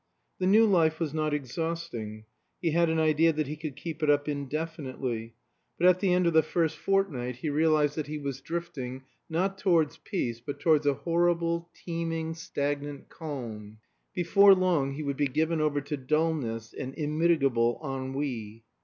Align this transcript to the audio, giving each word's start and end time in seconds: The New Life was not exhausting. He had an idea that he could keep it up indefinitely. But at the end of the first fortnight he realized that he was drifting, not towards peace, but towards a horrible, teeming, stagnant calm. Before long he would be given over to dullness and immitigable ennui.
The 0.39 0.47
New 0.47 0.65
Life 0.65 0.99
was 0.99 1.13
not 1.13 1.31
exhausting. 1.31 2.25
He 2.59 2.71
had 2.71 2.89
an 2.89 2.97
idea 2.97 3.31
that 3.33 3.45
he 3.45 3.55
could 3.55 3.75
keep 3.75 4.01
it 4.01 4.09
up 4.09 4.27
indefinitely. 4.27 5.35
But 5.77 5.85
at 5.85 5.99
the 5.99 6.11
end 6.11 6.25
of 6.25 6.33
the 6.33 6.41
first 6.41 6.75
fortnight 6.79 7.35
he 7.35 7.51
realized 7.51 7.97
that 7.97 8.07
he 8.07 8.17
was 8.17 8.41
drifting, 8.41 9.03
not 9.29 9.59
towards 9.59 9.97
peace, 9.97 10.39
but 10.43 10.59
towards 10.59 10.87
a 10.87 10.95
horrible, 10.95 11.69
teeming, 11.75 12.33
stagnant 12.33 13.09
calm. 13.09 13.77
Before 14.15 14.55
long 14.55 14.93
he 14.93 15.03
would 15.03 15.17
be 15.17 15.27
given 15.27 15.61
over 15.61 15.81
to 15.81 15.97
dullness 15.97 16.73
and 16.73 16.95
immitigable 16.95 17.79
ennui. 17.85 18.63